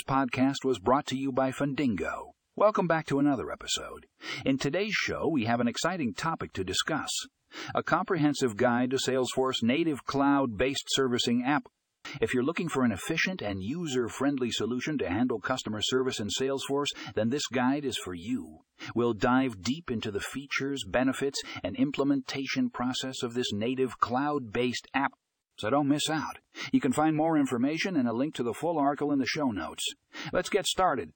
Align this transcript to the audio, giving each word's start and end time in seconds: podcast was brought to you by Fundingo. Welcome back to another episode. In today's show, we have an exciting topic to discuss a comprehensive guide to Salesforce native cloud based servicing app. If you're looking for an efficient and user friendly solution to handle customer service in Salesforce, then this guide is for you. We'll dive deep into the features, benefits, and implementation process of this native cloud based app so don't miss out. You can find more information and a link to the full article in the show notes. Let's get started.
podcast 0.00 0.64
was 0.64 0.78
brought 0.78 1.06
to 1.08 1.16
you 1.16 1.32
by 1.32 1.50
Fundingo. 1.50 2.30
Welcome 2.56 2.86
back 2.86 3.04
to 3.06 3.18
another 3.18 3.50
episode. 3.50 4.06
In 4.46 4.56
today's 4.56 4.94
show, 4.94 5.28
we 5.28 5.44
have 5.44 5.60
an 5.60 5.68
exciting 5.68 6.14
topic 6.14 6.52
to 6.54 6.64
discuss 6.64 7.10
a 7.74 7.82
comprehensive 7.82 8.56
guide 8.56 8.92
to 8.92 8.96
Salesforce 8.96 9.62
native 9.62 10.04
cloud 10.04 10.56
based 10.56 10.84
servicing 10.88 11.44
app. 11.44 11.64
If 12.20 12.32
you're 12.32 12.42
looking 12.42 12.68
for 12.68 12.84
an 12.84 12.92
efficient 12.92 13.42
and 13.42 13.62
user 13.62 14.08
friendly 14.08 14.50
solution 14.50 14.96
to 14.98 15.10
handle 15.10 15.40
customer 15.40 15.82
service 15.82 16.20
in 16.20 16.28
Salesforce, 16.40 16.92
then 17.14 17.28
this 17.28 17.46
guide 17.52 17.84
is 17.84 17.98
for 17.98 18.14
you. 18.14 18.60
We'll 18.94 19.12
dive 19.12 19.62
deep 19.62 19.90
into 19.90 20.10
the 20.10 20.20
features, 20.20 20.84
benefits, 20.88 21.42
and 21.62 21.76
implementation 21.76 22.70
process 22.70 23.22
of 23.22 23.34
this 23.34 23.52
native 23.52 23.98
cloud 23.98 24.52
based 24.52 24.86
app 24.94 25.12
so 25.58 25.70
don't 25.70 25.88
miss 25.88 26.08
out. 26.10 26.38
You 26.70 26.80
can 26.80 26.92
find 26.92 27.16
more 27.16 27.36
information 27.36 27.96
and 27.96 28.08
a 28.08 28.12
link 28.12 28.34
to 28.36 28.42
the 28.42 28.54
full 28.54 28.78
article 28.78 29.12
in 29.12 29.18
the 29.18 29.26
show 29.26 29.50
notes. 29.50 29.84
Let's 30.32 30.48
get 30.48 30.66
started. 30.66 31.12